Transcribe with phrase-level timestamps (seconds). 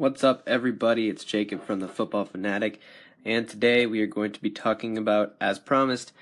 [0.00, 1.10] What's up, everybody?
[1.10, 2.80] It's Jacob from the Football Fanatic,
[3.22, 6.14] and today we are going to be talking about, as promised,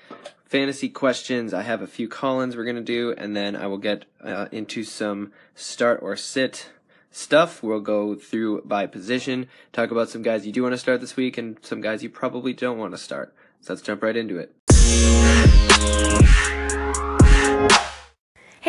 [0.43, 1.53] fantasy questions.
[1.53, 4.47] I have a few call-ins we're going to do, and then I will get uh,
[4.51, 6.71] into some start or sit
[7.09, 7.63] stuff.
[7.63, 11.15] We'll go through by position, talk about some guys you do want to start this
[11.15, 13.33] week, and some guys you probably don't want to start.
[13.61, 14.53] So let's jump right into it.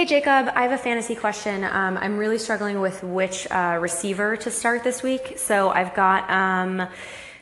[0.01, 1.63] Hey Jacob, I have a fantasy question.
[1.63, 5.35] Um, I'm really struggling with which uh, receiver to start this week.
[5.37, 6.89] So I've got um,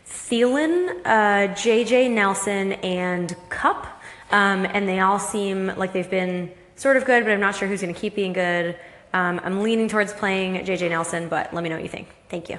[0.09, 3.87] Thielen, uh, JJ Nelson, and Kupp.
[4.33, 7.69] Um, and they all seem like they've been sort of good, but I'm not sure
[7.69, 8.77] who's going to keep being good.
[9.13, 12.09] Um, I'm leaning towards playing JJ Nelson, but let me know what you think.
[12.29, 12.59] Thank you.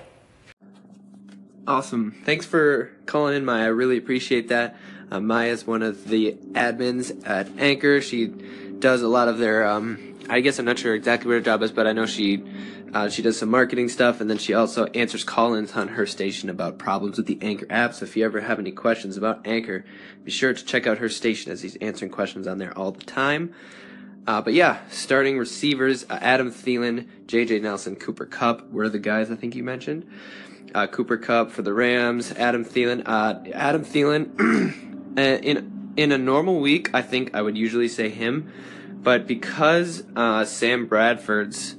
[1.67, 2.15] Awesome.
[2.23, 3.63] Thanks for calling in, Maya.
[3.63, 4.77] I really appreciate that.
[5.11, 7.99] Uh, Maya is one of the admins at Anchor.
[7.99, 8.31] She
[8.79, 9.67] does a lot of their.
[9.67, 12.43] Um, I guess I'm not sure exactly what her job is, but I know she
[12.93, 16.49] uh, she does some marketing stuff, and then she also answers call-ins on her station
[16.49, 17.93] about problems with the Anchor app.
[17.93, 19.85] So if you ever have any questions about Anchor,
[20.23, 23.03] be sure to check out her station as he's answering questions on there all the
[23.03, 23.53] time.
[24.27, 27.59] Uh, but yeah, starting receivers: uh, Adam Thielen, J.J.
[27.59, 30.07] Nelson, Cooper Kupp were the guys I think you mentioned.
[30.73, 33.03] Uh, Cooper Kupp for the Rams, Adam Thielen.
[33.05, 38.09] Uh, Adam Thielen, uh, in in a normal week, I think I would usually say
[38.09, 38.51] him,
[38.91, 41.75] but because uh, Sam Bradford's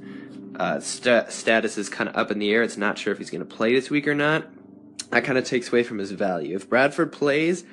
[0.55, 3.29] uh, st- status is kind of up in the air, it's not sure if he's
[3.29, 4.47] going to play this week or not.
[5.09, 6.55] That kind of takes away from his value.
[6.55, 7.63] If Bradford plays,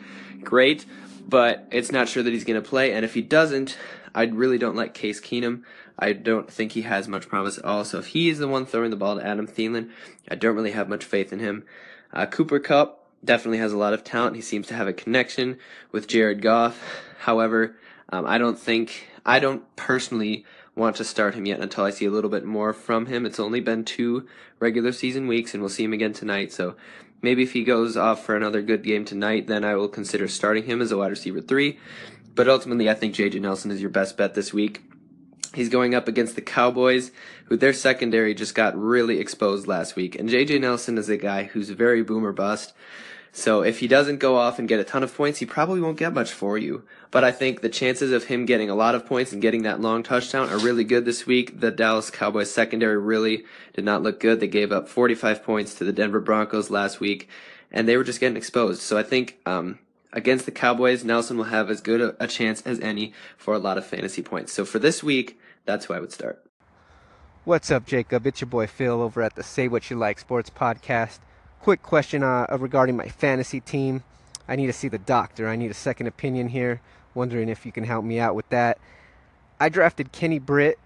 [0.43, 0.85] great,
[1.29, 2.93] but it's not sure that he's going to play.
[2.93, 3.77] And if he doesn't,
[4.15, 5.63] I really don't like Case Keenum.
[5.99, 7.85] I don't think he has much promise at all.
[7.85, 9.91] So if he is the one throwing the ball to Adam Thielen,
[10.29, 11.65] I don't really have much faith in him.
[12.13, 14.37] Uh, Cooper Kupp, definitely has a lot of talent.
[14.37, 15.59] He seems to have a connection
[15.93, 16.81] with Jared Goff.
[17.21, 17.77] However,
[18.11, 22.07] um, I don't think I don't personally want to start him yet until I see
[22.07, 23.27] a little bit more from him.
[23.27, 24.27] It's only been two
[24.61, 26.53] regular season weeks, and we'll see him again tonight.
[26.53, 26.77] So
[27.21, 30.65] maybe if he goes off for another good game tonight, then I will consider starting
[30.65, 31.79] him as a wide receiver three.
[32.35, 33.41] But ultimately, I think J.J.
[33.41, 34.83] Nelson is your best bet this week.
[35.55, 37.11] He's going up against the Cowboys,
[37.47, 40.15] who their secondary just got really exposed last week.
[40.15, 40.61] And J.J.
[40.61, 42.75] Nelson is a guy who's very boomer bust.
[43.33, 45.99] So if he doesn't go off and get a ton of points, he probably won't
[45.99, 46.85] get much for you.
[47.11, 49.81] But I think the chances of him getting a lot of points and getting that
[49.81, 51.61] long touchdown are really good this week.
[51.61, 53.45] The Dallas Cowboys secondary really
[53.75, 54.41] did not look good.
[54.41, 57.29] They gave up 45 points to the Denver Broncos last week,
[57.71, 58.83] and they were just getting exposed.
[58.83, 59.79] So I think um,
[60.13, 63.59] against the Cowboys, Nelson will have as good a, a chance as any for a
[63.59, 64.53] lot of fantasy points.
[64.53, 66.45] So for this week, that's who I would start.
[67.45, 68.27] What's up, Jacob?
[68.27, 71.21] It's your boy Phil over at the Say What You Like Sports Podcast
[71.61, 74.03] quick question uh, regarding my fantasy team.
[74.49, 75.49] I need to see the doctor.
[75.49, 76.81] I need a second opinion here.
[77.15, 78.79] Wondering if you can help me out with that.
[79.61, 80.79] I drafted Kenny Britt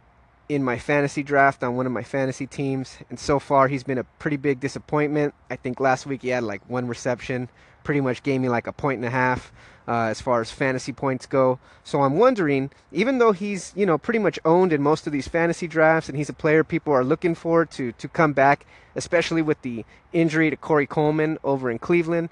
[0.48, 3.98] in my fantasy draft on one of my fantasy teams, and so far he's been
[3.98, 5.34] a pretty big disappointment.
[5.50, 7.48] I think last week he had like one reception,
[7.84, 9.52] pretty much gave me like a point and a half
[9.86, 11.58] uh, as far as fantasy points go.
[11.84, 15.28] So I'm wondering, even though he's you know pretty much owned in most of these
[15.28, 19.42] fantasy drafts, and he's a player people are looking for to to come back, especially
[19.42, 22.30] with the injury to Corey Coleman over in Cleveland.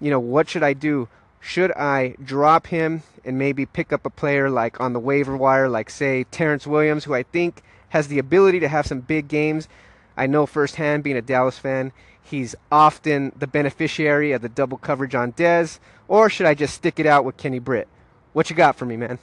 [0.00, 1.08] You know what should I do?
[1.40, 5.68] Should I drop him and maybe pick up a player like on the waiver wire,
[5.68, 9.68] like say Terrence Williams, who I think has the ability to have some big games?
[10.16, 11.92] I know firsthand, being a Dallas fan,
[12.22, 15.78] he's often the beneficiary of the double coverage on Dez.
[16.08, 17.88] Or should I just stick it out with Kenny Britt?
[18.32, 19.18] What you got for me, man?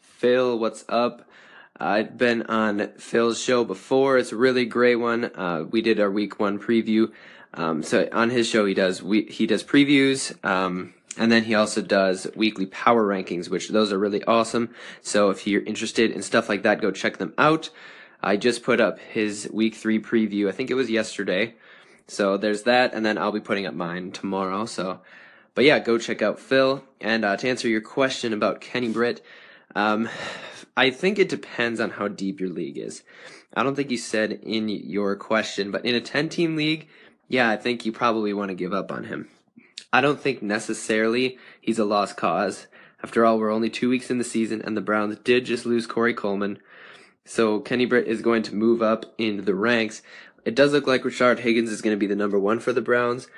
[0.00, 1.28] Phil, what's up?
[1.80, 4.18] I've been on Phil's show before.
[4.18, 5.30] It's a really great one.
[5.34, 7.12] Uh, we did our week one preview.
[7.54, 11.54] Um, so on his show, he does we, he does previews, um, and then he
[11.54, 14.74] also does weekly power rankings, which those are really awesome.
[15.02, 17.70] So if you're interested in stuff like that, go check them out.
[18.22, 20.48] I just put up his week three preview.
[20.48, 21.54] I think it was yesterday.
[22.08, 24.64] So there's that, and then I'll be putting up mine tomorrow.
[24.64, 25.00] So,
[25.54, 26.82] but yeah, go check out Phil.
[27.00, 29.24] And uh, to answer your question about Kenny Britt,
[29.74, 30.08] um,
[30.76, 33.02] I think it depends on how deep your league is.
[33.54, 36.88] I don't think you said in your question, but in a 10 team league,
[37.28, 39.28] yeah, I think you probably want to give up on him.
[39.92, 42.66] I don't think necessarily he's a lost cause.
[43.02, 45.86] After all, we're only two weeks in the season, and the Browns did just lose
[45.86, 46.58] Corey Coleman.
[47.28, 50.00] So Kenny Britt is going to move up in the ranks.
[50.46, 52.80] It does look like Rashard Higgins is going to be the number one for the
[52.80, 53.28] Browns,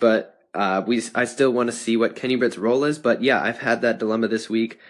[0.00, 2.98] but uh, we I still want to see what Kenny Britt's role is.
[2.98, 4.80] But yeah, I've had that dilemma this week.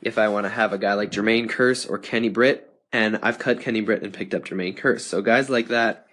[0.00, 3.38] If I want to have a guy like Jermaine Kearse or Kenny Britt, and I've
[3.38, 5.00] cut Kenny Britt and picked up Jermaine Kearse.
[5.00, 6.06] So guys like that,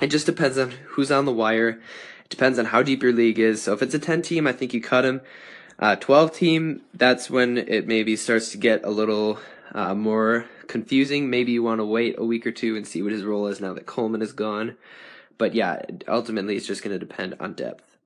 [0.00, 1.80] it just depends on who's on the wire.
[2.24, 3.62] It depends on how deep your league is.
[3.62, 5.22] So if it's a 10 team, I think you cut him.
[5.76, 9.40] Uh, 12 team, that's when it maybe starts to get a little
[9.74, 11.28] uh, more confusing.
[11.28, 13.60] Maybe you want to wait a week or two and see what his role is
[13.60, 14.76] now that Coleman is gone.
[15.36, 17.98] But yeah, ultimately it's just going to depend on depth.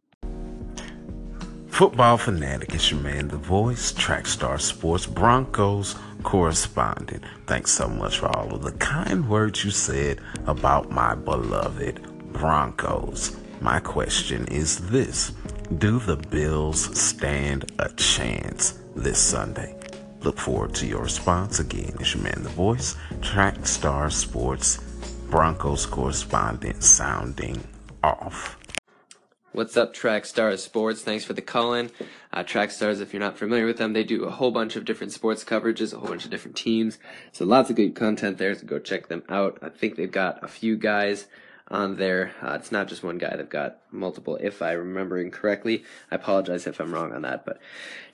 [1.68, 7.22] Football fanatic, it's your man, the voice, track star, Sports Broncos correspondent.
[7.46, 12.02] Thanks so much for all of the kind words you said about my beloved
[12.32, 13.36] Broncos.
[13.60, 15.32] My question is this
[15.78, 19.76] Do the Bills stand a chance this Sunday?
[20.26, 21.60] Look forward to your response.
[21.60, 24.78] Again, it's your man, the voice, Trackstar Sports
[25.30, 27.64] Broncos correspondent sounding
[28.02, 28.58] off.
[29.52, 31.02] What's up, Track Stars Sports?
[31.02, 31.92] Thanks for the call in.
[32.32, 34.84] Uh, Track Stars, if you're not familiar with them, they do a whole bunch of
[34.84, 36.98] different sports coverages, a whole bunch of different teams.
[37.30, 39.60] So lots of good content there, so go check them out.
[39.62, 41.28] I think they've got a few guys
[41.68, 42.32] on there.
[42.42, 45.84] Uh, it's not just one guy, they've got multiple, if I remembering correctly.
[46.10, 47.58] I apologize if I'm wrong on that, but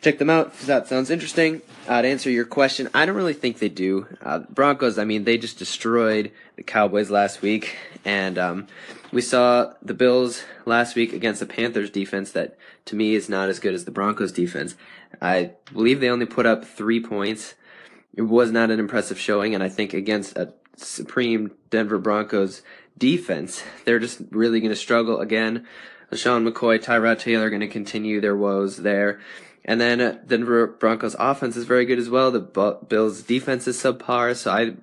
[0.01, 1.61] check them out if that sounds interesting.
[1.87, 4.07] Uh, to answer your question, I don't really think they do.
[4.23, 8.67] Uh, Broncos, I mean, they just destroyed the Cowboys last week, and um,
[9.13, 12.57] we saw the Bills last week against the Panthers defense that
[12.87, 14.75] to me is not as good as the Broncos defense.
[15.21, 17.55] I believe they only put up three points.
[18.15, 22.63] It was not an impressive showing, and I think against a supreme Denver Broncos
[22.99, 25.67] defense, they're just really going to struggle again.
[26.15, 29.21] Sean McCoy, Tyrod Taylor are going to continue their woes there.
[29.65, 32.31] And then uh, Denver Broncos offense is very good as well.
[32.31, 32.41] The
[32.89, 34.37] Bills defense is subpar.
[34.37, 34.75] So I,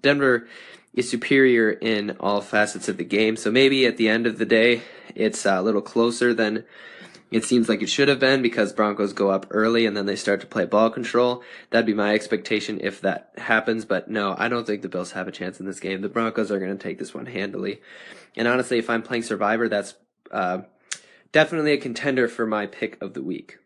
[0.00, 0.48] Denver
[0.94, 3.36] is superior in all facets of the game.
[3.36, 4.82] So maybe at the end of the day,
[5.14, 6.64] it's a little closer than
[7.32, 10.16] it seems like it should have been because Broncos go up early and then they
[10.16, 11.42] start to play ball control.
[11.70, 13.86] That'd be my expectation if that happens.
[13.86, 16.02] But no, I don't think the Bills have a chance in this game.
[16.02, 17.80] The Broncos are going to take this one handily.
[18.36, 19.94] And honestly, if I'm playing Survivor, that's
[20.30, 20.60] uh,
[21.32, 23.58] definitely a contender for my pick of the week.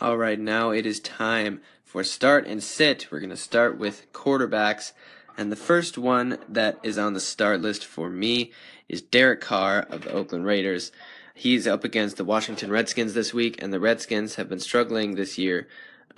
[0.00, 1.62] All right, now it is time
[1.94, 3.06] for start and sit.
[3.12, 4.90] We're going to start with quarterbacks.
[5.38, 8.50] And the first one that is on the start list for me
[8.88, 10.90] is Derek Carr of the Oakland Raiders.
[11.34, 15.38] He's up against the Washington Redskins this week, and the Redskins have been struggling this
[15.38, 15.68] year.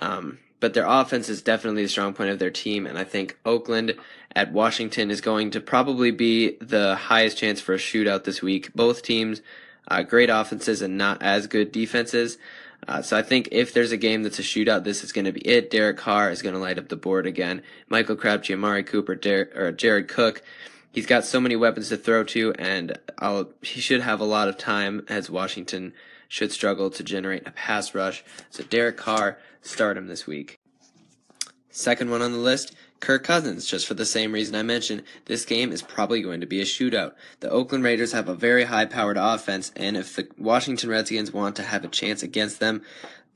[0.01, 3.37] Um, but their offense is definitely the strong point of their team, and I think
[3.45, 3.93] Oakland
[4.35, 8.73] at Washington is going to probably be the highest chance for a shootout this week.
[8.73, 9.43] Both teams,
[9.87, 12.39] uh, great offenses and not as good defenses.
[12.87, 15.31] Uh, so I think if there's a game that's a shootout, this is going to
[15.31, 15.69] be it.
[15.69, 17.61] Derek Carr is going to light up the board again.
[17.89, 20.41] Michael Crabtree, Amari Cooper, Der- or Jared Cook.
[20.91, 24.47] He's got so many weapons to throw to, and I'll, he should have a lot
[24.47, 25.93] of time as Washington
[26.27, 28.23] should struggle to generate a pass rush.
[28.49, 30.59] So Derek Carr, start him this week.
[31.69, 35.45] Second one on the list Kirk Cousins, just for the same reason I mentioned, this
[35.45, 37.13] game is probably going to be a shootout.
[37.39, 41.55] The Oakland Raiders have a very high powered offense, and if the Washington Redskins want
[41.57, 42.81] to have a chance against them,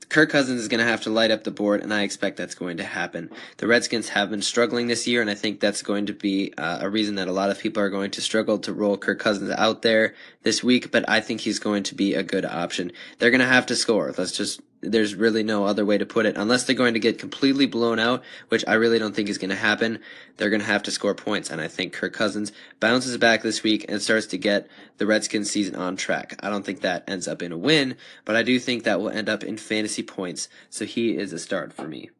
[0.08, 2.54] Kirk Cousins is going to have to light up the board, and I expect that's
[2.54, 3.30] going to happen.
[3.56, 6.80] The Redskins have been struggling this year, and I think that's going to be uh,
[6.82, 9.50] a reason that a lot of people are going to struggle to roll Kirk Cousins
[9.56, 12.92] out there this week, but I think he's going to be a good option.
[13.18, 14.12] They're going to have to score.
[14.16, 16.36] Let's just there's really no other way to put it.
[16.36, 19.50] Unless they're going to get completely blown out, which I really don't think is going
[19.50, 20.00] to happen,
[20.36, 21.50] they're going to have to score points.
[21.50, 24.68] And I think Kirk Cousins bounces back this week and starts to get
[24.98, 26.36] the Redskins season on track.
[26.40, 29.10] I don't think that ends up in a win, but I do think that will
[29.10, 30.48] end up in fantasy points.
[30.68, 32.10] So he is a start for me.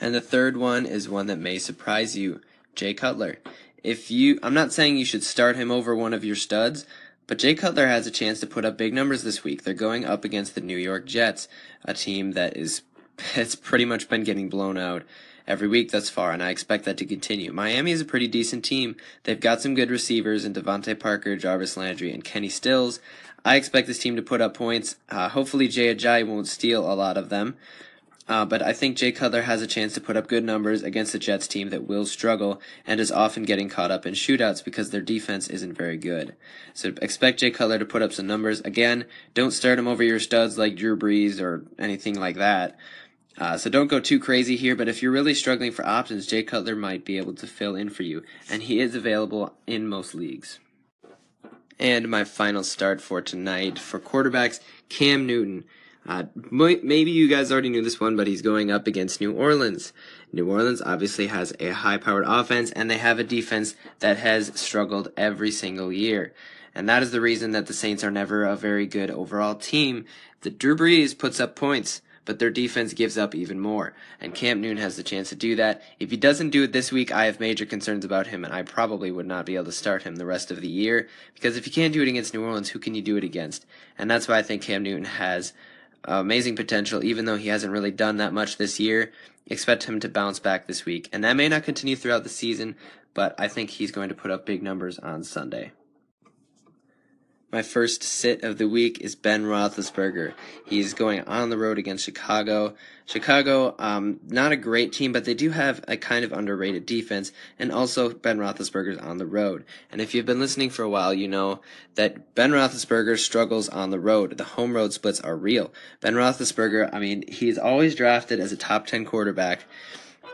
[0.00, 2.40] And the third one is one that may surprise you
[2.74, 3.38] Jay Cutler.
[3.82, 6.86] If you, I'm not saying you should start him over one of your studs,
[7.26, 9.62] but Jay Cutler has a chance to put up big numbers this week.
[9.62, 11.48] They're going up against the New York Jets,
[11.84, 12.82] a team that is
[13.34, 15.02] has pretty much been getting blown out
[15.46, 17.52] every week thus far, and I expect that to continue.
[17.52, 18.96] Miami is a pretty decent team.
[19.24, 23.00] They've got some good receivers in DeVante Parker, Jarvis Landry, and Kenny Stills.
[23.44, 24.96] I expect this team to put up points.
[25.10, 27.56] Uh, hopefully, Jay Ajayi won't steal a lot of them.
[28.26, 31.12] Uh, but I think Jay Cutler has a chance to put up good numbers against
[31.12, 34.90] the Jets team that will struggle and is often getting caught up in shootouts because
[34.90, 36.34] their defense isn't very good.
[36.72, 38.60] So expect Jay Cutler to put up some numbers.
[38.60, 39.04] Again,
[39.34, 42.78] don't start him over your studs like Drew Brees or anything like that.
[43.36, 46.42] Uh, so don't go too crazy here, but if you're really struggling for options, Jay
[46.42, 50.14] Cutler might be able to fill in for you, and he is available in most
[50.14, 50.60] leagues.
[51.78, 55.64] And my final start for tonight for quarterbacks, Cam Newton.
[56.06, 59.92] Uh, maybe you guys already knew this one, but he's going up against New Orleans.
[60.32, 64.52] New Orleans obviously has a high powered offense, and they have a defense that has
[64.58, 66.34] struggled every single year.
[66.74, 70.04] And that is the reason that the Saints are never a very good overall team.
[70.42, 73.94] The Drew Brees puts up points, but their defense gives up even more.
[74.20, 75.82] And Cam Newton has the chance to do that.
[76.00, 78.62] If he doesn't do it this week, I have major concerns about him, and I
[78.62, 81.08] probably would not be able to start him the rest of the year.
[81.34, 83.64] Because if you can't do it against New Orleans, who can you do it against?
[83.96, 85.52] And that's why I think Cam Newton has
[86.06, 89.12] Uh, amazing potential, even though he hasn't really done that much this year.
[89.46, 91.08] Expect him to bounce back this week.
[91.12, 92.76] And that may not continue throughout the season,
[93.14, 95.72] but I think he's going to put up big numbers on Sunday.
[97.54, 100.34] My first sit of the week is Ben Roethlisberger.
[100.66, 102.74] He's going on the road against Chicago.
[103.06, 107.30] Chicago, um, not a great team, but they do have a kind of underrated defense,
[107.56, 109.64] and also Ben Roethlisberger's on the road.
[109.92, 111.60] And if you've been listening for a while, you know
[111.94, 114.36] that Ben Roethlisberger struggles on the road.
[114.36, 115.72] The home road splits are real.
[116.00, 119.60] Ben Roethlisberger, I mean, he's always drafted as a top 10 quarterback,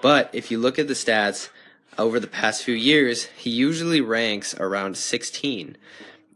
[0.00, 1.50] but if you look at the stats
[1.99, 5.77] over the past few years, he usually ranks around 16.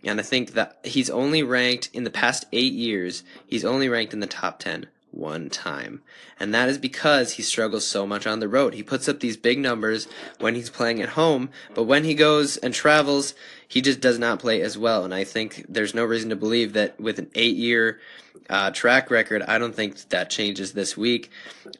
[0.04, 4.12] And I think that he's only ranked in the past eight years, he's only ranked
[4.12, 6.02] in the top 10 one time.
[6.40, 8.74] And that is because he struggles so much on the road.
[8.74, 10.08] He puts up these big numbers
[10.40, 13.34] when he's playing at home, but when he goes and travels,
[13.74, 15.04] he just does not play as well.
[15.04, 17.98] And I think there's no reason to believe that with an eight year
[18.48, 21.28] uh, track record, I don't think that changes this week.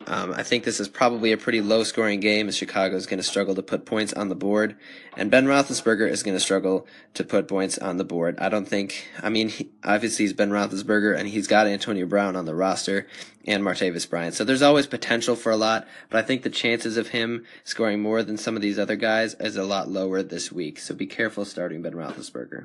[0.09, 3.19] Um, I think this is probably a pretty low scoring game as Chicago is going
[3.19, 4.75] to struggle to put points on the board.
[5.17, 6.85] And Ben Roethlisberger is going to struggle
[7.15, 8.39] to put points on the board.
[8.41, 12.35] I don't think, I mean, he, obviously he's Ben Roethlisberger and he's got Antonio Brown
[12.35, 13.07] on the roster
[13.47, 14.35] and Martavis Bryant.
[14.35, 18.01] So there's always potential for a lot, but I think the chances of him scoring
[18.01, 20.79] more than some of these other guys is a lot lower this week.
[20.79, 22.65] So be careful starting Ben Roethlisberger.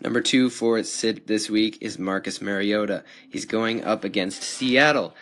[0.00, 3.04] Number two for Sid this week is Marcus Mariota.
[3.30, 5.14] He's going up against Seattle.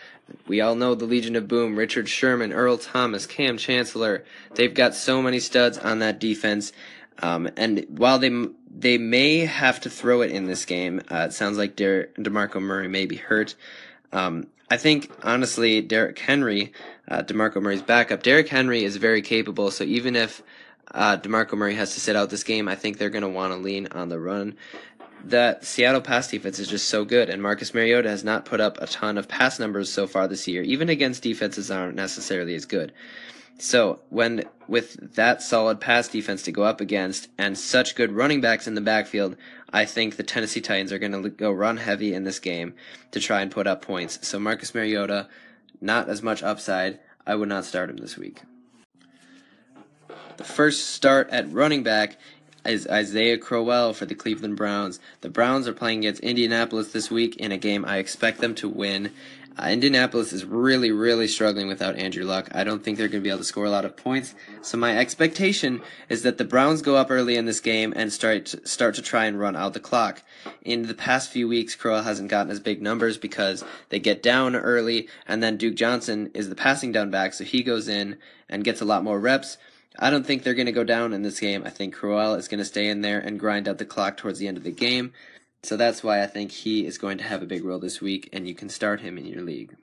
[0.47, 4.25] We all know the Legion of Boom, Richard Sherman, Earl Thomas, Kam Chancellor.
[4.55, 6.73] They've got so many studs on that defense.
[7.19, 8.31] Um, and while they
[8.75, 12.59] they may have to throw it in this game, uh, it sounds like De- DeMarco
[12.59, 13.53] Murray may be hurt.
[14.11, 16.73] Um, I think honestly, Derrick Henry,
[17.07, 19.69] uh, DeMarco Murray's backup, Derrick Henry is very capable.
[19.69, 20.41] So even if
[20.91, 23.53] uh, DeMarco Murray has to sit out this game, I think they're going to want
[23.53, 24.55] to lean on the run.
[25.23, 28.79] The Seattle pass defense is just so good, and Marcus Mariota has not put up
[28.79, 32.55] a ton of pass numbers so far this year, even against defenses that aren't necessarily
[32.55, 32.93] as good.
[33.59, 38.39] So when with that solid pass defense to go up against and such good running
[38.39, 39.35] backs in the backfield,
[39.73, 42.75] I think the Tennessee Titans are going to go run heavy in this game
[43.11, 44.19] to try and put up points.
[44.27, 45.27] So Marcus Mariota,
[45.81, 46.99] not as much upside.
[47.25, 48.43] I would not start him this week.
[50.37, 52.15] The first start at running back
[52.63, 54.99] is Isaiah Crowell for the Cleveland Browns.
[55.21, 58.69] The Browns are playing against Indianapolis this week in a game I expect them to
[58.69, 59.13] win.
[59.57, 62.49] Uh, Indianapolis is really, really struggling without Andrew Luck.
[62.51, 64.35] I don't think they're going to be able to score a lot of points.
[64.61, 68.45] So my expectation is that the Browns go up early in this game and start
[68.47, 70.21] to, start to try and run out the clock.
[70.61, 74.55] In the past few weeks, Crowell hasn't gotten as big numbers because they get down
[74.55, 78.17] early, and then Duke Johnson is the passing down back, so he goes in
[78.47, 79.57] and gets a lot more reps.
[79.99, 81.63] I don't think they're going to go down in this game.
[81.65, 84.39] I think Crowell is going to stay in there and grind out the clock towards
[84.39, 85.13] the end of the game.
[85.63, 88.29] So that's why I think he is going to have a big role this week,
[88.31, 89.75] and you can start him in your league.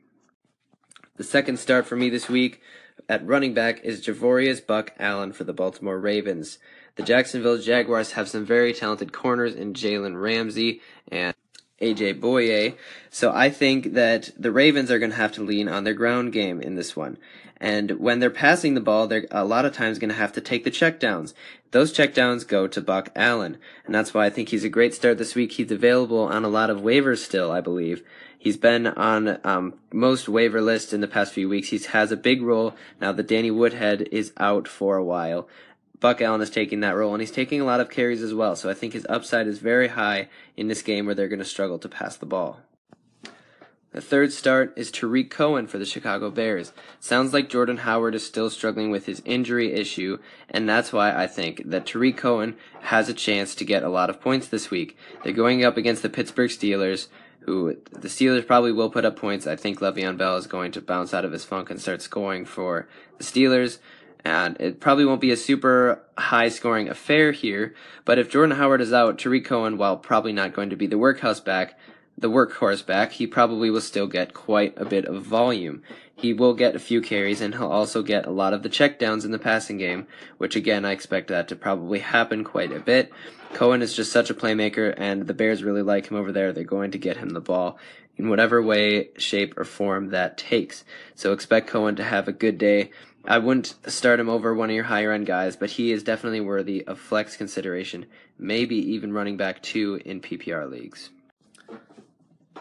[1.17, 2.61] The second start for me this week
[3.09, 6.59] at running back is Javorius Buck Allen for the Baltimore Ravens.
[6.97, 11.35] The Jacksonville Jaguars have some very talented corners in Jalen Ramsey and
[11.81, 12.77] AJ Bouye.
[13.11, 16.33] So I think that the Ravens are going to have to lean on their ground
[16.33, 17.19] game in this one.
[17.65, 20.43] And when they're passing the ball, they're a lot of times going to have to
[20.43, 21.33] take the checkdowns.
[21.71, 23.57] Those checkdowns go to Buck Allen.
[23.87, 25.53] And that's why I think he's a great start this week.
[25.53, 28.05] He's available on a lot of waivers still, I believe.
[28.39, 31.69] He's been on um, most waiver lists in the past few weeks.
[31.69, 35.49] He has a big role now that Danny Woodhead is out for a while.
[36.01, 38.57] Buck Allen is taking that role, and he's taking a lot of carries as well.
[38.57, 41.47] So I think his upside is very high in this game where they're going to
[41.47, 42.61] struggle to pass the ball.
[43.95, 46.73] The third start is Tarik Cohen for the Chicago Bears.
[46.99, 50.19] Sounds like Jordan Howard is still struggling with his injury issue,
[50.51, 54.11] and that's why I think that Tarik Cohen has a chance to get a lot
[54.11, 54.99] of points this week.
[55.23, 57.07] They're going up against the Pittsburgh Steelers,
[57.43, 59.47] who the Steelers probably will put up points.
[59.47, 62.47] I think Le'Veon Bell is going to bounce out of his funk and start scoring
[62.47, 63.79] for the Steelers.
[64.25, 68.81] And it probably won't be a super high scoring affair here, but if Jordan Howard
[68.81, 71.79] is out, Tarik Cohen, while probably not going to be the workhouse back,
[72.17, 75.83] the workhorse back, he probably will still get quite a bit of volume.
[76.15, 79.25] He will get a few carries and he'll also get a lot of the checkdowns
[79.25, 80.07] in the passing game,
[80.39, 83.13] which again, I expect that to probably happen quite a bit.
[83.53, 86.53] Cohen is just such a playmaker and the Bears really like him over there.
[86.53, 87.79] They're going to get him the ball
[88.17, 90.85] in whatever way, shape, or form that takes.
[91.17, 92.91] So expect Cohen to have a good day.
[93.27, 96.41] I wouldn't start him over one of your higher end guys, but he is definitely
[96.41, 98.07] worthy of flex consideration,
[98.39, 101.11] maybe even running back two in PPR leagues.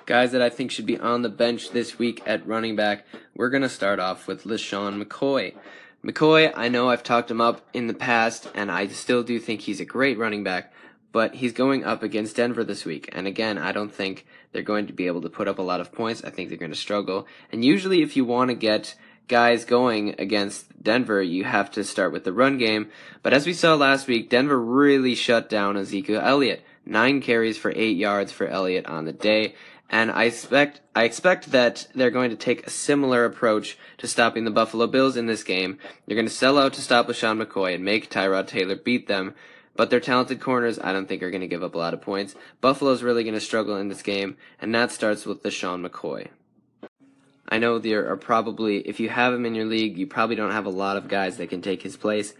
[0.05, 3.05] Guys that I think should be on the bench this week at running back,
[3.35, 5.55] we're going to start off with LeSean McCoy.
[6.03, 9.61] McCoy, I know I've talked him up in the past, and I still do think
[9.61, 10.73] he's a great running back,
[11.13, 13.07] but he's going up against Denver this week.
[13.13, 15.79] And again, I don't think they're going to be able to put up a lot
[15.79, 16.21] of points.
[16.21, 17.25] I think they're going to struggle.
[17.53, 18.95] And usually, if you want to get
[19.29, 22.89] guys going against Denver, you have to start with the run game.
[23.21, 26.65] But as we saw last week, Denver really shut down Ezekiel Elliott.
[26.85, 29.55] Nine carries for eight yards for Elliott on the day
[29.93, 34.43] and I expect I expect that they're going to take a similar approach to stopping
[34.43, 35.77] the Buffalo Bills in this game.
[36.05, 39.35] They're going to sell out to stop LeSean McCoy and make Tyrod Taylor beat them.
[39.75, 42.01] But their talented corners, I don't think, are going to give up a lot of
[42.01, 42.35] points.
[42.59, 46.27] Buffalo's really going to struggle in this game, and that starts with LeSean McCoy.
[47.47, 50.51] I know there are probably, if you have him in your league, you probably don't
[50.51, 52.33] have a lot of guys that can take his place.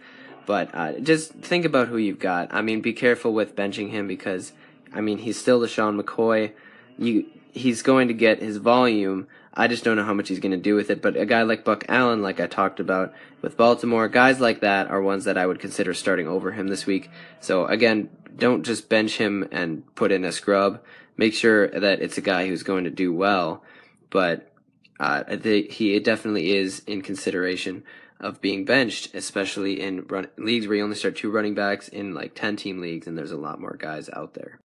[0.46, 2.52] But uh, just think about who you've got.
[2.52, 4.52] I mean, be careful with benching him because,
[4.92, 6.52] I mean, he's still LeSean McCoy.
[6.98, 9.28] You he's going to get his volume.
[9.54, 11.00] I just don't know how much he's going to do with it.
[11.00, 14.90] But a guy like Buck Allen, like I talked about with Baltimore, guys like that
[14.90, 17.10] are ones that I would consider starting over him this week.
[17.40, 20.82] So again, don't just bench him and put in a scrub.
[21.16, 23.62] Make sure that it's a guy who's going to do well.
[24.10, 24.52] But
[24.98, 27.84] uh, the, he definitely is in consideration
[28.20, 32.14] of being benched, especially in run, leagues where you only start two running backs in
[32.14, 34.60] like 10 team leagues and there's a lot more guys out there.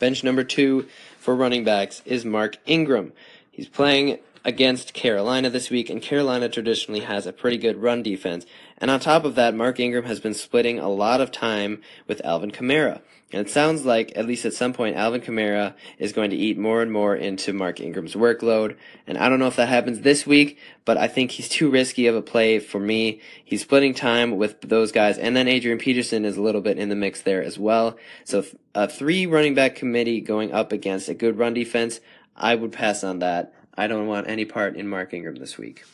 [0.00, 0.88] Bench number two
[1.18, 3.12] for running backs is Mark Ingram.
[3.50, 8.46] He's playing against Carolina this week, and Carolina traditionally has a pretty good run defense.
[8.78, 12.24] And on top of that, Mark Ingram has been splitting a lot of time with
[12.24, 13.02] Alvin Kamara.
[13.32, 16.58] And it sounds like, at least at some point, Alvin Kamara is going to eat
[16.58, 18.76] more and more into Mark Ingram's workload.
[19.06, 22.08] And I don't know if that happens this week, but I think he's too risky
[22.08, 23.20] of a play for me.
[23.44, 25.16] He's splitting time with those guys.
[25.16, 27.96] And then Adrian Peterson is a little bit in the mix there as well.
[28.24, 28.44] So
[28.74, 32.00] a three running back committee going up against a good run defense,
[32.34, 33.54] I would pass on that.
[33.76, 35.84] I don't want any part in Mark Ingram this week.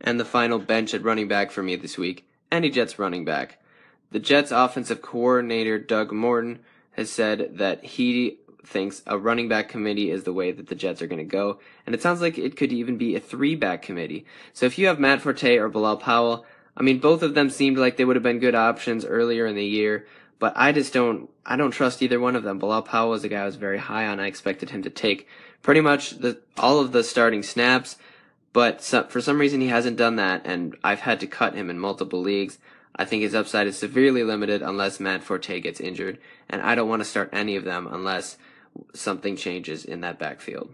[0.00, 3.60] And the final bench at running back for me this week, any Jets running back.
[4.14, 6.60] The Jets offensive coordinator, Doug Martin,
[6.92, 11.02] has said that he thinks a running back committee is the way that the Jets
[11.02, 11.58] are going to go.
[11.84, 14.24] And it sounds like it could even be a three back committee.
[14.52, 17.76] So if you have Matt Forte or Bilal Powell, I mean, both of them seemed
[17.76, 20.06] like they would have been good options earlier in the year,
[20.38, 22.60] but I just don't, I don't trust either one of them.
[22.60, 24.20] Bilal Powell was a guy I was very high on.
[24.20, 25.26] I expected him to take
[25.60, 27.96] pretty much the, all of the starting snaps,
[28.52, 31.80] but for some reason he hasn't done that, and I've had to cut him in
[31.80, 32.58] multiple leagues.
[32.96, 36.88] I think his upside is severely limited unless Matt Forte gets injured, and I don't
[36.88, 38.38] want to start any of them unless
[38.92, 40.72] something changes in that backfield.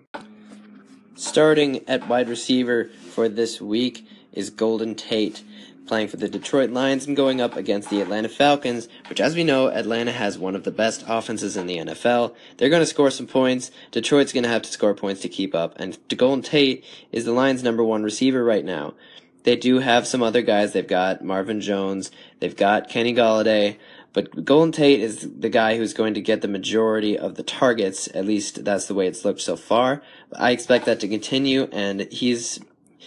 [1.14, 5.42] Starting at wide receiver for this week is Golden Tate,
[5.86, 9.42] playing for the Detroit Lions and going up against the Atlanta Falcons, which, as we
[9.42, 12.34] know, Atlanta has one of the best offenses in the NFL.
[12.56, 13.70] They're going to score some points.
[13.90, 17.32] Detroit's going to have to score points to keep up, and Golden Tate is the
[17.32, 18.94] Lions' number one receiver right now.
[19.44, 20.72] They do have some other guys.
[20.72, 22.10] They've got Marvin Jones.
[22.40, 23.78] They've got Kenny Golladay.
[24.12, 28.08] But Golden Tate is the guy who's going to get the majority of the targets.
[28.14, 30.02] At least that's the way it's looked so far.
[30.36, 32.58] I expect that to continue, and he's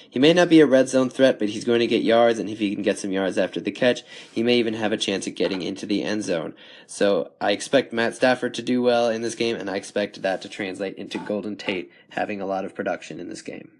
[0.10, 2.48] he may not be a red zone threat, but he's going to get yards, and
[2.48, 5.28] if he can get some yards after the catch, he may even have a chance
[5.28, 6.54] at getting into the end zone.
[6.86, 10.42] So I expect Matt Stafford to do well in this game, and I expect that
[10.44, 13.72] to translate into Golden Tate having a lot of production in this game.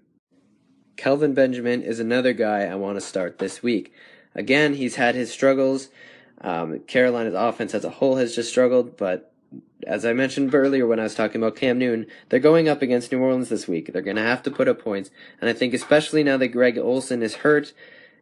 [0.96, 3.94] Kelvin Benjamin is another guy I want to start this week.
[4.36, 5.90] Again, he's had his struggles.
[6.42, 9.32] Um, Carolina's offense as a whole has just struggled, but
[9.86, 13.12] as I mentioned earlier when I was talking about Cam Newton, they're going up against
[13.12, 13.92] New Orleans this week.
[13.92, 16.78] They're going to have to put up points, and I think especially now that Greg
[16.78, 17.74] Olsen is hurt,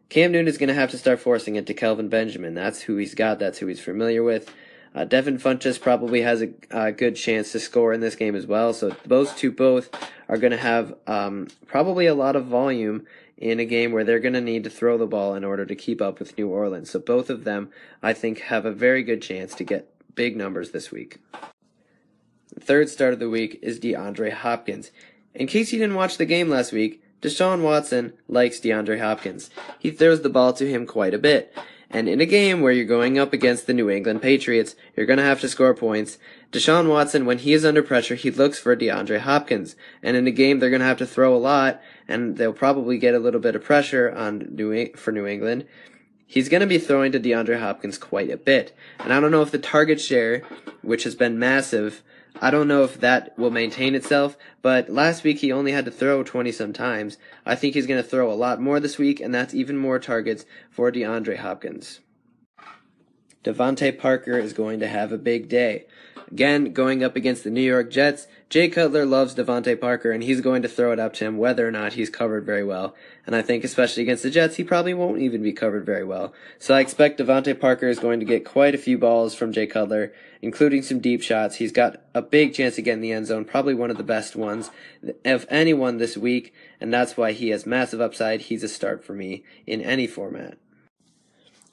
[0.08, 2.54] Cam Newton is going to have to start forcing it to Kelvin Benjamin.
[2.54, 3.38] That's who he's got.
[3.38, 4.54] That's who he's familiar with.
[4.94, 8.46] Uh, Devin Funchess probably has a, a, good chance to score in this game as
[8.46, 8.74] well.
[8.74, 9.88] So those two both
[10.28, 13.06] are going to have um, probably a lot of volume
[13.38, 15.74] in a game where they're going to need to throw the ball in order to
[15.74, 16.90] keep up with New Orleans.
[16.90, 17.70] So both of them,
[18.02, 21.18] I think, have a very good chance to get big numbers this week.
[22.54, 24.90] The third start of the week is DeAndre Hopkins.
[25.34, 29.48] In case you didn't watch the game last week, Deshaun Watson likes DeAndre Hopkins.
[29.78, 31.56] He throws the ball to him quite a bit.
[31.92, 35.18] And in a game where you're going up against the New England Patriots, you're going
[35.18, 36.16] to have to score points.
[36.50, 39.76] Deshaun Watson, when he is under pressure, he looks for DeAndre Hopkins.
[40.02, 42.96] And in a game, they're going to have to throw a lot, and they'll probably
[42.96, 45.66] get a little bit of pressure on New, for New England.
[46.26, 48.74] He's going to be throwing to DeAndre Hopkins quite a bit.
[48.98, 50.42] And I don't know if the target share,
[50.80, 52.02] which has been massive,
[52.44, 55.92] I don't know if that will maintain itself, but last week he only had to
[55.92, 57.16] throw 20 some times.
[57.46, 60.00] I think he's going to throw a lot more this week, and that's even more
[60.00, 62.00] targets for DeAndre Hopkins.
[63.44, 65.86] DeVante Parker is going to have a big day.
[66.32, 70.40] Again, going up against the New York Jets, Jay Cutler loves DeVante Parker and he's
[70.40, 72.94] going to throw it up to him whether or not he's covered very well.
[73.26, 76.32] And I think especially against the Jets, he probably won't even be covered very well.
[76.58, 79.66] So I expect DeVante Parker is going to get quite a few balls from Jay
[79.66, 81.56] Cutler, including some deep shots.
[81.56, 84.02] He's got a big chance to get in the end zone, probably one of the
[84.02, 84.70] best ones
[85.26, 88.40] of anyone this week, and that's why he has massive upside.
[88.40, 90.56] He's a start for me in any format.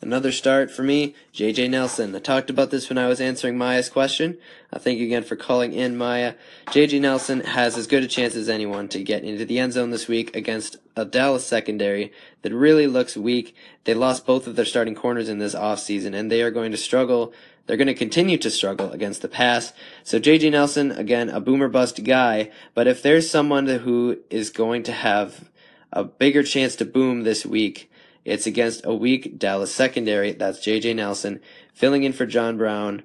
[0.01, 2.15] Another start for me, JJ Nelson.
[2.15, 4.38] I talked about this when I was answering Maya's question.
[4.71, 6.35] Uh, thank you again for calling in, Maya.
[6.67, 9.89] JJ Nelson has as good a chance as anyone to get into the end zone
[9.89, 13.53] this week against a Dallas secondary that really looks weak.
[13.83, 16.77] They lost both of their starting corners in this offseason, and they are going to
[16.77, 17.33] struggle.
[17.65, 19.73] They're going to continue to struggle against the pass.
[20.05, 24.83] So JJ Nelson, again, a boomer bust guy, but if there's someone who is going
[24.83, 25.49] to have
[25.91, 27.89] a bigger chance to boom this week,
[28.25, 30.32] it's against a weak Dallas secondary.
[30.32, 30.93] That's J.J.
[30.93, 31.41] Nelson
[31.73, 33.03] filling in for John Brown.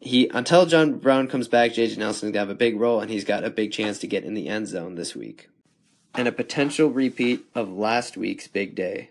[0.00, 1.96] He until John Brown comes back, J.J.
[1.96, 4.34] Nelson's gonna have a big role, and he's got a big chance to get in
[4.34, 5.48] the end zone this week.
[6.14, 9.10] And a potential repeat of last week's big day.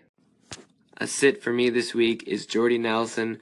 [0.98, 3.38] A sit for me this week is Jordy Nelson,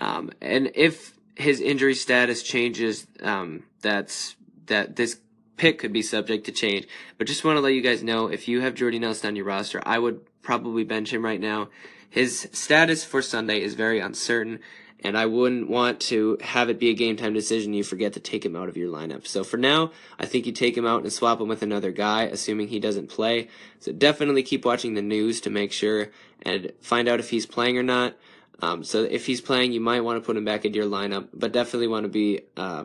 [0.00, 4.34] um, and if his injury status changes, um, that's
[4.66, 5.18] that this
[5.56, 6.86] pick could be subject to change.
[7.18, 9.44] But just want to let you guys know if you have Jordy Nelson on your
[9.44, 11.68] roster, I would probably bench him right now.
[12.08, 14.60] His status for Sunday is very uncertain,
[15.00, 18.20] and I wouldn't want to have it be a game time decision you forget to
[18.20, 19.26] take him out of your lineup.
[19.26, 22.22] So for now, I think you take him out and swap him with another guy,
[22.22, 23.48] assuming he doesn't play.
[23.80, 26.10] So definitely keep watching the news to make sure
[26.42, 28.16] and find out if he's playing or not.
[28.62, 31.28] Um, so if he's playing, you might want to put him back into your lineup,
[31.34, 32.84] but definitely want to be uh,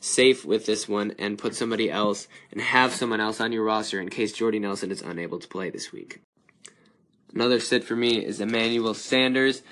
[0.00, 4.00] safe with this one and put somebody else and have someone else on your roster
[4.00, 6.20] in case Jordy Nelson is unable to play this week.
[7.34, 9.62] Another sit for me is Emmanuel Sanders.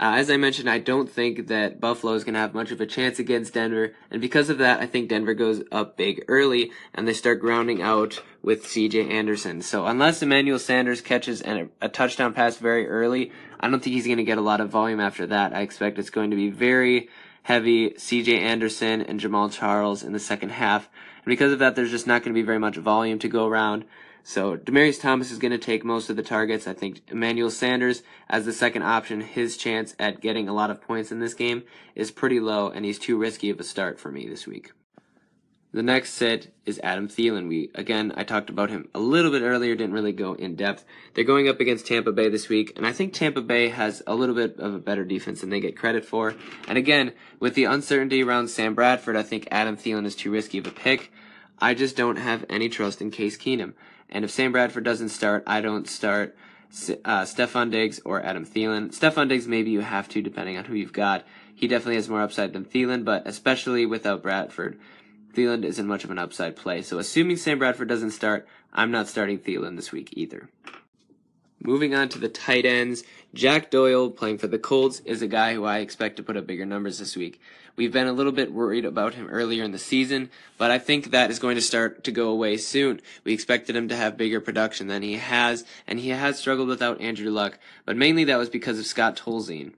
[0.00, 2.80] Uh, as I mentioned, I don't think that Buffalo is going to have much of
[2.80, 6.72] a chance against Denver, and because of that, I think Denver goes up big early
[6.92, 9.10] and they start grounding out with C.J.
[9.10, 9.62] Anderson.
[9.62, 14.06] So unless Emmanuel Sanders catches a, a touchdown pass very early, I don't think he's
[14.06, 15.54] going to get a lot of volume after that.
[15.54, 17.08] I expect it's going to be very
[17.44, 18.40] heavy C.J.
[18.40, 20.88] Anderson and Jamaal Charles in the second half,
[21.24, 23.46] and because of that, there's just not going to be very much volume to go
[23.46, 23.84] around.
[24.24, 26.68] So Demaryius Thomas is going to take most of the targets.
[26.68, 30.80] I think Emmanuel Sanders as the second option, his chance at getting a lot of
[30.80, 34.12] points in this game is pretty low, and he's too risky of a start for
[34.12, 34.72] me this week.
[35.74, 37.48] The next sit is Adam Thielen.
[37.48, 40.84] We again, I talked about him a little bit earlier, didn't really go in depth.
[41.14, 44.14] They're going up against Tampa Bay this week, and I think Tampa Bay has a
[44.14, 46.34] little bit of a better defense than they get credit for.
[46.68, 50.58] And again, with the uncertainty around Sam Bradford, I think Adam Thielen is too risky
[50.58, 51.10] of a pick.
[51.58, 53.72] I just don't have any trust in Case Keenum.
[54.12, 56.36] And if Sam Bradford doesn't start, I don't start
[57.04, 58.90] uh, Stefon Diggs or Adam Thielen.
[58.90, 61.24] Stefon Diggs, maybe you have to, depending on who you've got.
[61.54, 64.78] He definitely has more upside than Thielen, but especially without Bradford,
[65.34, 66.82] Thielen isn't much of an upside play.
[66.82, 70.50] So assuming Sam Bradford doesn't start, I'm not starting Thielen this week either.
[71.64, 75.54] Moving on to the tight ends, Jack Doyle playing for the Colts is a guy
[75.54, 77.40] who I expect to put up bigger numbers this week.
[77.74, 81.10] We've been a little bit worried about him earlier in the season, but I think
[81.10, 83.00] that is going to start to go away soon.
[83.24, 87.00] We expected him to have bigger production than he has, and he has struggled without
[87.00, 89.72] Andrew Luck, but mainly that was because of Scott Tolzien.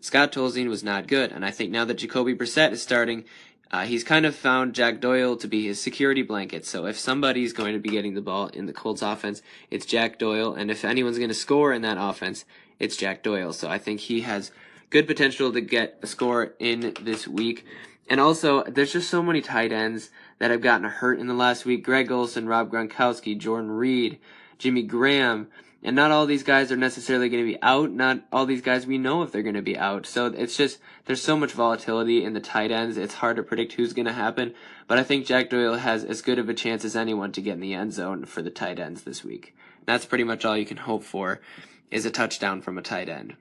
[0.00, 3.24] Scott Tolzien was not good, and I think now that Jacoby Brissett is starting,
[3.70, 6.64] uh, he's kind of found Jack Doyle to be his security blanket.
[6.64, 10.18] So if somebody's going to be getting the ball in the Colts offense, it's Jack
[10.18, 10.54] Doyle.
[10.54, 12.44] And if anyone's going to score in that offense,
[12.78, 13.52] it's Jack Doyle.
[13.52, 14.52] So I think he has
[14.90, 17.64] good potential to get a score in this week.
[18.08, 21.66] And also, there's just so many tight ends that have gotten hurt in the last
[21.66, 21.84] week.
[21.84, 24.18] Greg Olsen, Rob Gronkowski, Jordan Reed,
[24.56, 25.48] Jimmy Graham.
[25.82, 27.92] And not all these guys are necessarily going to be out.
[27.92, 30.06] Not all these guys we know if they're going to be out.
[30.06, 32.96] So it's just, there's so much volatility in the tight ends.
[32.96, 34.54] It's hard to predict who's going to happen.
[34.88, 37.54] But I think Jack Doyle has as good of a chance as anyone to get
[37.54, 39.54] in the end zone for the tight ends this week.
[39.84, 41.40] That's pretty much all you can hope for
[41.90, 43.36] is a touchdown from a tight end.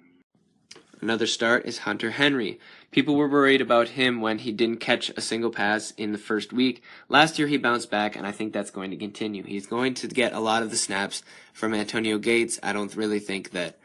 [1.00, 2.60] Another start is Hunter Henry.
[2.92, 6.52] People were worried about him when he didn't catch a single pass in the first
[6.52, 6.82] week.
[7.08, 9.44] Last year he bounced back, and I think that's going to continue.
[9.44, 11.22] He's going to get a lot of the snaps
[11.54, 12.60] from Antonio Gates.
[12.64, 13.78] I don't really think that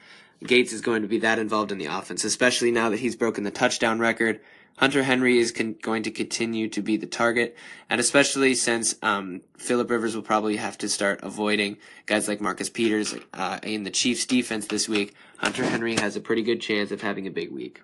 [0.43, 3.45] Gates is going to be that involved in the offense, especially now that he's broken
[3.45, 4.41] the touchdown record.
[4.79, 7.57] Hunter Henry is con- going to continue to be the target,
[7.89, 12.69] and especially since um, Philip Rivers will probably have to start avoiding guys like Marcus
[12.69, 15.15] Peters uh, in the Chiefs' defense this week.
[15.39, 17.83] Hunter Henry has a pretty good chance of having a big week.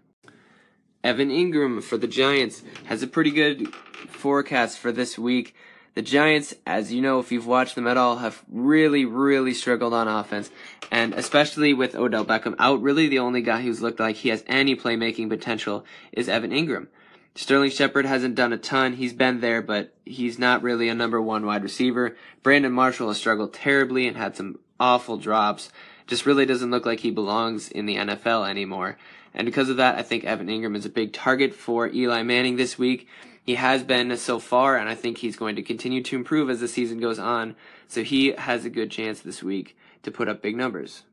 [1.04, 3.72] Evan Engram for the Giants has a pretty good
[4.08, 5.54] forecast for this week.
[5.98, 9.92] The Giants, as you know, if you've watched them at all, have really, really struggled
[9.92, 10.48] on offense.
[10.92, 14.44] And especially with Odell Beckham out, really the only guy who's looked like he has
[14.46, 16.86] any playmaking potential is Evan Engram.
[17.34, 18.92] Sterling Shepard hasn't done a ton.
[18.92, 22.16] He's been there, but he's not really a number one wide receiver.
[22.44, 25.72] Brandon Marshall has struggled terribly and had some awful drops.
[26.06, 28.98] Just really doesn't look like he belongs in the NFL anymore.
[29.34, 32.54] And because of that, I think Evan Engram is a big target for Eli Manning
[32.54, 33.08] this week.
[33.48, 36.60] He has been so far, and I think he's going to continue to improve as
[36.60, 37.56] the season goes on.
[37.86, 41.04] So he has a good chance this week to put up big numbers.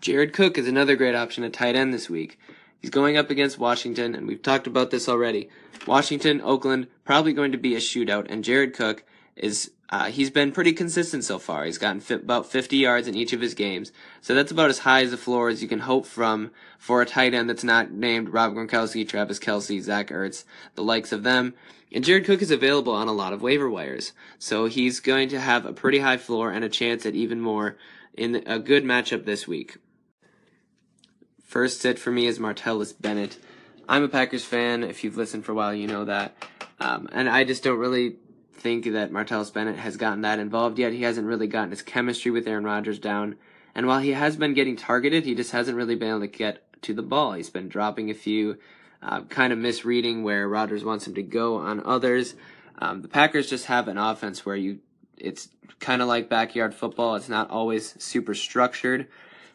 [0.00, 2.38] Jared Cook is another great option at tight end this week.
[2.80, 5.50] He's going up against Washington, and we've talked about this already.
[5.86, 9.04] Washington, Oakland, probably going to be a shootout, and Jared Cook
[9.38, 11.64] is uh, he's been pretty consistent so far.
[11.64, 15.02] He's gotten about 50 yards in each of his games, so that's about as high
[15.02, 18.28] as the floor as you can hope from for a tight end that's not named
[18.28, 21.54] Rob Gronkowski, Travis Kelce, Zach Ertz, the likes of them.
[21.90, 25.40] And Jared Cook is available on a lot of waiver wires, so he's going to
[25.40, 27.78] have a pretty high floor and a chance at even more
[28.12, 29.78] in a good matchup this week.
[31.42, 33.38] First sit for me is Martellus Bennett.
[33.88, 34.84] I'm a Packers fan.
[34.84, 36.36] If you've listened for a while, you know that.
[36.78, 38.16] Um, and I just don't really
[38.58, 40.92] think that Martellus Bennett has gotten that involved yet.
[40.92, 43.36] He hasn't really gotten his chemistry with Aaron Rodgers down.
[43.74, 46.64] And while he has been getting targeted, he just hasn't really been able to get
[46.82, 47.32] to the ball.
[47.32, 48.58] He's been dropping a few,
[49.02, 52.34] uh, kind of misreading where Rodgers wants him to go on others.
[52.78, 54.80] Um, the Packers just have an offense where you,
[55.16, 55.48] it's
[55.80, 57.14] kind of like backyard football.
[57.14, 59.08] It's not always super structured.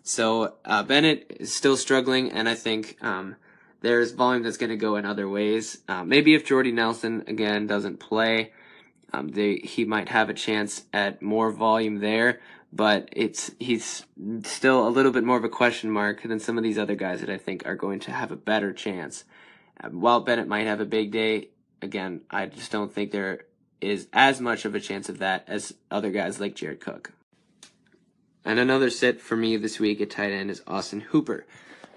[0.04, 3.38] So uh, Bennett is still struggling, and I think um,
[3.82, 5.80] there's volume that's going to go in other ways.
[5.88, 8.52] Uh, maybe if Jordy Nelson again doesn't play,
[9.14, 12.40] um, they, he might have a chance at more volume there.
[12.76, 14.04] But it's he's
[14.46, 17.20] still a little bit more of a question mark than some of these other guys
[17.20, 19.26] that I think are going to have a better chance.
[19.80, 21.50] Um, while Bennett might have a big day,
[21.84, 23.46] again, I just don't think there
[23.80, 27.12] is as much of a chance of that as other guys like Jared Cook.
[28.44, 31.46] And another sit for me this week at tight end is Austin Hooper.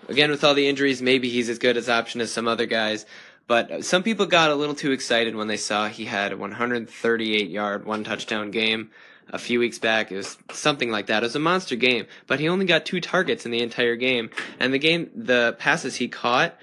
[0.09, 3.07] Again, with all the injuries, maybe he's as good as option as some other guys.
[3.46, 7.50] But some people got a little too excited when they saw he had a 138
[7.50, 8.90] yard, one touchdown game
[9.30, 10.11] a few weeks back.
[10.11, 11.22] It was something like that.
[11.22, 14.30] It was a monster game, but he only got two targets in the entire game.
[14.59, 16.56] And the game, the passes he caught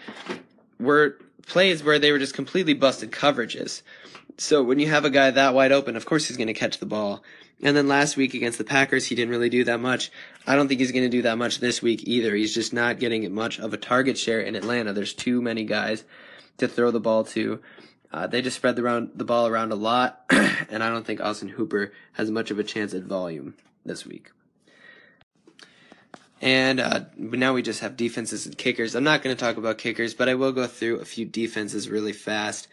[0.79, 3.81] were plays where they were just completely busted coverages.
[4.37, 6.79] So when you have a guy that wide open, of course he's going to catch
[6.79, 7.23] the ball.
[7.61, 10.11] And then last week against the Packers, he didn't really do that much.
[10.45, 12.35] I don't think he's going to do that much this week either.
[12.35, 14.91] He's just not getting much of a target share in Atlanta.
[14.91, 16.03] There's too many guys
[16.57, 17.61] to throw the ball to.
[18.11, 21.19] Uh, they just spread the, round, the ball around a lot, and I don't think
[21.19, 24.31] Austin Hooper has much of a chance at volume this week.
[26.39, 28.95] And uh, now we just have defenses and kickers.
[28.95, 31.89] I'm not going to talk about kickers, but I will go through a few defenses
[31.89, 32.67] really fast.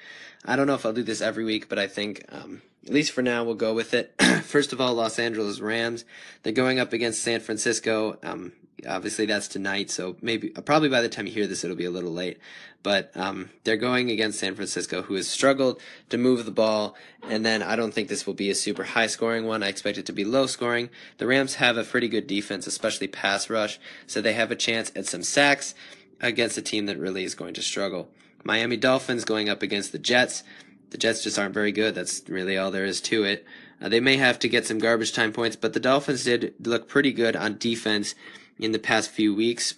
[0.44, 3.12] I don't know if I'll do this every week, but I think um, at least
[3.12, 4.14] for now, we'll go with it.
[4.42, 6.04] First of all, Los Angeles Rams.
[6.42, 8.18] They're going up against San Francisco.
[8.22, 8.52] Um,
[8.86, 11.90] obviously, that's tonight, so maybe probably by the time you hear this, it'll be a
[11.90, 12.38] little late.
[12.82, 16.94] But um, they're going against San Francisco, who has struggled to move the ball.
[17.28, 19.62] And then I don't think this will be a super high scoring one.
[19.62, 20.88] I expect it to be low scoring.
[21.18, 24.90] The Rams have a pretty good defense, especially pass rush, so they have a chance
[24.96, 25.74] at some sacks
[26.20, 28.08] against a team that really is going to struggle.
[28.44, 30.42] Miami Dolphins going up against the Jets
[30.90, 31.94] the Jets just aren't very good.
[31.94, 33.46] That's really all there is to it.
[33.80, 36.88] Uh, they may have to get some garbage time points, but the Dolphins did look
[36.88, 38.14] pretty good on defense
[38.60, 39.74] in the past few weeks.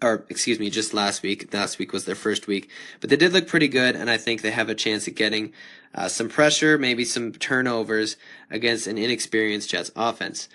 [0.00, 1.52] Or, excuse me, just last week.
[1.52, 2.70] Last week was their first week.
[3.00, 5.52] But they did look pretty good, and I think they have a chance at getting
[5.94, 8.16] uh, some pressure, maybe some turnovers
[8.50, 10.48] against an inexperienced Jets offense.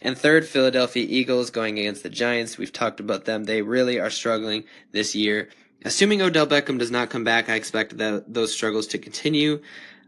[0.00, 2.58] And third, Philadelphia Eagles going against the Giants.
[2.58, 3.44] We've talked about them.
[3.44, 5.48] They really are struggling this year.
[5.84, 9.60] Assuming Odell Beckham does not come back, I expect that those struggles to continue.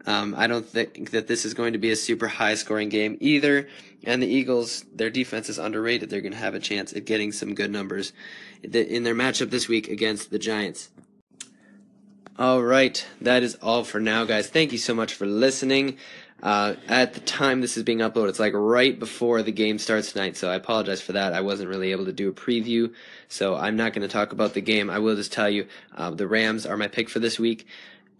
[0.06, 3.16] Um, I don't think that this is going to be a super high scoring game
[3.20, 3.68] either.
[4.04, 6.10] And the Eagles, their defense is underrated.
[6.10, 8.12] They're going to have a chance at getting some good numbers
[8.62, 10.90] in their matchup this week against the Giants.
[12.38, 14.48] All right, that is all for now, guys.
[14.48, 15.96] Thank you so much for listening.
[16.42, 20.12] Uh, at the time this is being uploaded, it's like right before the game starts
[20.12, 21.32] tonight, so I apologize for that.
[21.32, 22.92] I wasn't really able to do a preview,
[23.28, 24.90] so I'm not going to talk about the game.
[24.90, 25.66] I will just tell you
[25.96, 27.66] uh, the Rams are my pick for this week,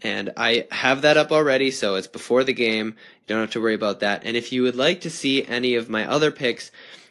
[0.03, 2.89] and I have that up already, so it's before the game.
[2.89, 4.23] You don't have to worry about that.
[4.25, 6.71] And if you would like to see any of my other picks,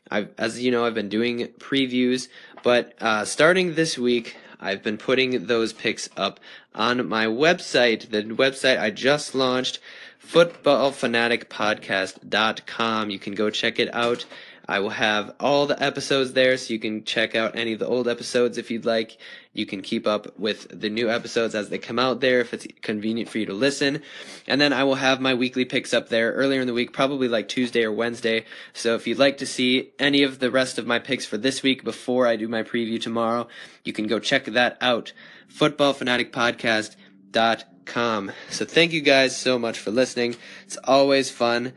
[0.10, 2.28] I've, as you know, I've been doing previews,
[2.64, 6.40] but uh, starting this week, I've been putting those picks up
[6.74, 9.80] on my website, the website I just launched
[10.26, 13.10] footballfanaticpodcast.com.
[13.10, 14.26] You can go check it out.
[14.68, 17.88] I will have all the episodes there so you can check out any of the
[17.88, 19.18] old episodes if you'd like.
[19.54, 22.68] You can keep up with the new episodes as they come out there if it's
[22.82, 24.02] convenient for you to listen.
[24.48, 27.28] And then I will have my weekly picks up there earlier in the week, probably
[27.28, 28.46] like Tuesday or Wednesday.
[28.74, 31.62] So if you'd like to see any of the rest of my picks for this
[31.62, 33.48] week before I do my preview tomorrow,
[33.84, 35.14] you can go check that out.
[35.54, 38.32] FootballFanaticPodcast.com.
[38.50, 40.36] So thank you guys so much for listening.
[40.66, 41.74] It's always fun.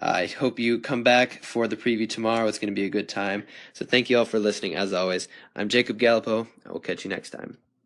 [0.00, 2.48] I hope you come back for the preview tomorrow.
[2.48, 3.44] It's going to be a good time.
[3.72, 4.74] So thank you all for listening.
[4.74, 6.46] As always, I'm Jacob Gallipo.
[6.66, 7.58] I will catch you next time.